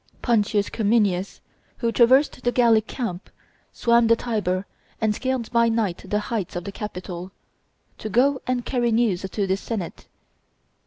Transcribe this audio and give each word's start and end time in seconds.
Pontius 0.23 0.71
Cominius, 0.71 1.41
who 1.77 1.91
traversed 1.91 2.43
the 2.43 2.51
Gallic 2.51 2.87
camp, 2.87 3.29
swam 3.71 4.07
the 4.07 4.15
Tiber, 4.15 4.65
and 4.99 5.13
scaled 5.13 5.51
by 5.51 5.69
night 5.69 6.05
the 6.07 6.17
heights 6.33 6.55
of 6.55 6.63
the 6.63 6.71
Capitol, 6.71 7.31
to 7.99 8.09
go 8.09 8.41
and 8.47 8.65
carry 8.65 8.91
news 8.91 9.21
to 9.29 9.45
the 9.45 9.55
senate; 9.57 10.05
M. 10.07 10.07